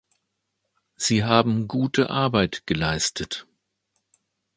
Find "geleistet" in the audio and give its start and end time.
2.65-3.45